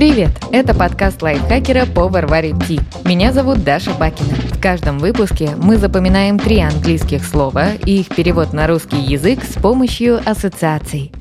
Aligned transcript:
Привет! 0.00 0.30
Это 0.50 0.74
подкаст 0.74 1.20
лайфхакера 1.20 1.84
по 1.84 2.08
Варваре 2.08 2.54
Ти. 2.66 2.80
Меня 3.04 3.34
зовут 3.34 3.64
Даша 3.64 3.90
Бакина. 4.00 4.32
В 4.50 4.58
каждом 4.58 4.98
выпуске 4.98 5.50
мы 5.58 5.76
запоминаем 5.76 6.38
три 6.38 6.58
английских 6.60 7.22
слова 7.22 7.72
и 7.84 8.00
их 8.00 8.08
перевод 8.08 8.54
на 8.54 8.66
русский 8.66 8.96
язык 8.96 9.44
с 9.44 9.60
помощью 9.60 10.18
ассоциаций. 10.24 11.12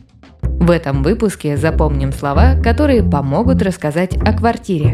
В 0.42 0.72
этом 0.72 1.04
выпуске 1.04 1.58
запомним 1.58 2.14
слова, 2.14 2.56
которые 2.64 3.04
помогут 3.04 3.62
рассказать 3.62 4.16
о 4.16 4.32
квартире. 4.32 4.92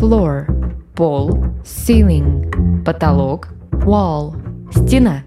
Floor– 0.00 0.46
пол, 0.96 1.38
ceiling– 1.62 2.82
потолок, 2.84 3.50
wall– 3.70 4.34
стена. 4.72 5.22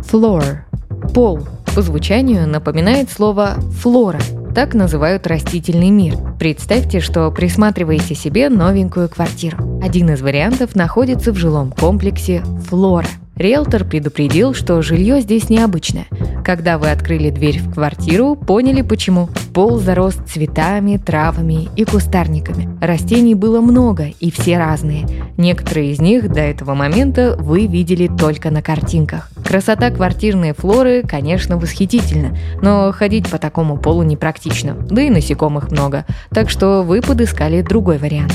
Floor– 0.00 0.56
пол 1.14 1.46
по 1.72 1.82
звучанию 1.82 2.48
напоминает 2.48 3.10
слово 3.10 3.54
«флора», 3.80 4.20
так 4.54 4.74
называют 4.74 5.26
растительный 5.26 5.90
мир. 5.90 6.14
Представьте, 6.38 7.00
что 7.00 7.28
присматриваете 7.32 8.14
себе 8.14 8.48
новенькую 8.48 9.08
квартиру. 9.08 9.80
Один 9.82 10.10
из 10.10 10.22
вариантов 10.22 10.76
находится 10.76 11.32
в 11.32 11.36
жилом 11.36 11.72
комплексе 11.72 12.44
«Флора». 12.68 13.08
Риэлтор 13.36 13.84
предупредил, 13.84 14.54
что 14.54 14.80
жилье 14.80 15.20
здесь 15.20 15.50
необычное. 15.50 16.06
Когда 16.44 16.76
вы 16.76 16.90
открыли 16.90 17.30
дверь 17.30 17.58
в 17.58 17.72
квартиру, 17.72 18.36
поняли 18.36 18.82
почему. 18.82 19.30
Пол 19.54 19.78
зарос 19.78 20.14
цветами, 20.26 20.98
травами 20.98 21.68
и 21.74 21.84
кустарниками. 21.84 22.68
Растений 22.84 23.34
было 23.34 23.62
много 23.62 24.08
и 24.20 24.30
все 24.30 24.58
разные. 24.58 25.06
Некоторые 25.38 25.92
из 25.92 26.00
них 26.00 26.30
до 26.30 26.40
этого 26.40 26.74
момента 26.74 27.34
вы 27.38 27.66
видели 27.66 28.08
только 28.08 28.50
на 28.50 28.60
картинках. 28.60 29.30
Красота 29.42 29.90
квартирной 29.90 30.52
флоры, 30.52 31.02
конечно, 31.02 31.56
восхитительна, 31.56 32.36
но 32.60 32.92
ходить 32.92 33.30
по 33.30 33.38
такому 33.38 33.78
полу 33.78 34.02
непрактично, 34.02 34.74
да 34.74 35.00
и 35.00 35.08
насекомых 35.08 35.70
много, 35.70 36.04
так 36.28 36.50
что 36.50 36.82
вы 36.82 37.00
подыскали 37.00 37.62
другой 37.62 37.96
вариант. 37.96 38.34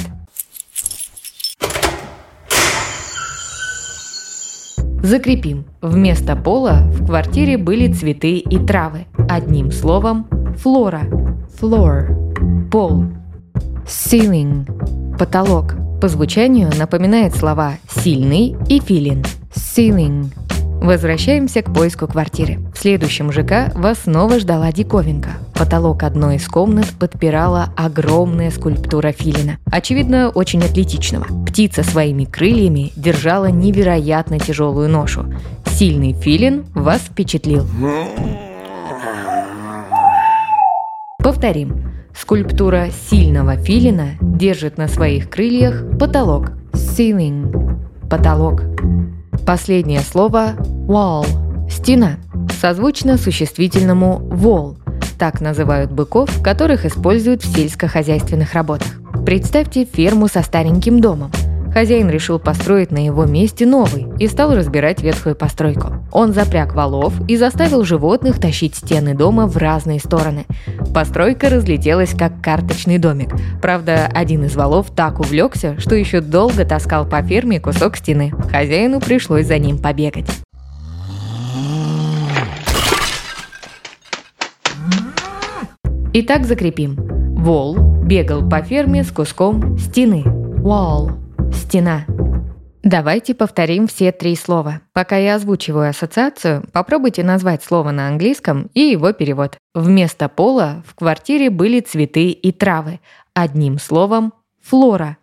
Закрепим. 5.02 5.66
Вместо 5.81 6.36
пола 6.36 6.83
в 6.92 7.05
квартире 7.05 7.58
были 7.58 7.92
цветы 7.92 8.38
и 8.38 8.58
травы. 8.58 9.05
Одним 9.30 9.72
словом– 9.72 10.28
флора. 10.58 11.03
Floor– 11.59 12.69
пол. 12.72 13.05
Ceiling– 13.86 15.17
потолок. 15.17 15.75
По 16.02 16.08
звучанию 16.08 16.70
напоминает 16.77 17.36
слова 17.36 17.73
«сильный» 17.89 18.55
и 18.67 18.80
«филин». 18.80 19.23
Ceiling– 19.53 20.27
Возвращаемся 20.81 21.61
к 21.61 21.73
поиску 21.73 22.08
квартиры. 22.08 22.59
В 22.73 22.80
следующем 22.80 23.31
ЖК 23.31 23.73
вас 23.75 23.99
снова 24.03 24.39
ждала 24.39 24.72
диковинка. 24.72 25.31
Потолок 25.53 26.03
одной 26.03 26.38
из 26.38 26.47
комнат 26.47 26.88
подпирала 26.97 27.73
огромная 27.75 28.49
скульптура 28.49 29.11
филина. 29.11 29.58
Очевидно, 29.69 30.30
очень 30.30 30.63
атлетичного. 30.63 31.25
Птица 31.45 31.83
своими 31.83 32.23
крыльями 32.23 32.94
держала 32.95 33.47
невероятно 33.47 34.39
тяжелую 34.39 34.88
ношу. 34.89 35.25
Сильный 35.66 36.13
филин 36.13 36.66
вас 36.73 37.02
впечатлил. 37.02 37.67
Повторим. 41.21 41.91
Скульптура 42.16 42.88
сильного 43.09 43.58
филина 43.58 44.11
держит 44.21 44.77
на 44.77 44.88
своих 44.88 45.30
крыльях 45.30 45.83
потолок. 45.99 46.53
Ceiling. 46.73 47.77
Потолок. 48.09 48.64
Последнее 49.45 50.02
слово 50.02 50.53
wall– 50.90 51.23
стена, 51.70 52.18
созвучно 52.59 53.18
существительному 53.18 54.22
wall. 54.32 54.76
Так 55.20 55.40
называют 55.40 55.92
быков, 55.92 56.42
которых 56.42 56.84
используют 56.84 57.44
в 57.44 57.56
сельскохозяйственных 57.56 58.56
работах. 58.56 58.88
Представьте 59.23 59.86
ферму 59.86 60.28
со 60.28 60.42
стареньким 60.42 61.00
домом. 61.00 61.32
Хозяин 61.72 62.10
решил 62.10 62.39
построить 62.39 62.89
на 62.89 63.05
его 63.05 63.26
месте 63.26 63.67
новый 63.67 64.08
и 64.17 64.28
стал 64.28 64.55
разбирать 64.55 65.04
ветхую 65.04 65.36
постройку. 65.36 65.94
Он 66.11 66.33
запряг 66.33 66.73
валов 66.73 67.14
и 67.28 67.38
заставил 67.38 67.83
животных 67.83 68.39
тащить 68.39 68.76
стены 68.76 69.14
дома 69.14 69.45
в 69.45 69.58
разные 69.58 69.99
стороны. 69.99 70.48
Постройка 70.92 71.52
разлетелась 71.52 72.16
как 72.17 72.42
карточный 72.42 72.98
домик. 72.98 73.30
Правда, 73.61 74.10
один 74.11 74.45
из 74.45 74.55
валов 74.55 74.88
так 74.95 75.20
увлекся, 75.20 75.80
что 75.80 75.94
еще 75.94 76.22
долго 76.22 76.66
таскал 76.66 77.05
по 77.05 77.22
ферме 77.22 77.60
кусок 77.60 77.98
стены. 77.98 78.33
Хозяину 78.52 78.99
пришлось 78.99 79.45
за 79.45 79.60
ним 79.60 79.78
побегать. 79.78 80.26
Итак, 86.11 86.45
закрепим. 86.45 86.95
Вол 87.36 87.77
бегал 88.03 88.49
по 88.49 88.64
ферме 88.64 89.03
с 89.03 89.11
куском 89.11 89.77
стены. 89.77 90.23
Wall– 90.25 91.11
стена. 91.53 92.08
Давайте 92.81 93.36
повторим 93.36 93.86
все 93.86 94.11
три 94.11 94.36
слова. 94.36 94.81
Пока 94.92 95.17
я 95.17 95.36
озвучиваю 95.36 95.92
ассоциацию, 95.92 96.67
попробуйте 96.73 97.23
назвать 97.23 97.64
слово 97.64 97.92
на 97.92 98.08
английском 98.08 98.71
и 98.73 98.80
его 98.80 99.14
перевод. 99.14 99.59
Вместо 99.75 100.30
пола 100.30 100.83
в 100.87 100.95
квартире 100.95 101.52
были 101.52 101.80
цветы 101.80 102.31
и 102.31 102.52
травы. 102.52 103.02
Одним 103.36 103.77
словом– 103.77 104.33
флора. 104.64 105.17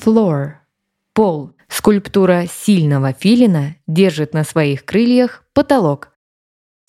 Floor– 0.00 0.52
пол. 1.12 1.50
Скульптура 1.66 2.44
сильного 2.48 3.12
филина 3.12 3.74
держит 3.88 4.32
на 4.32 4.44
своих 4.44 4.84
крыльях 4.84 5.42
потолок. 5.52 6.12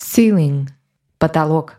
Ceiling– 0.00 0.68
потолок. 1.18 1.78